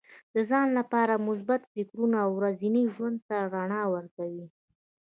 [0.33, 4.47] د ځان لپاره مثبت فکرونه ورځني ژوند ته رڼا ورکوي.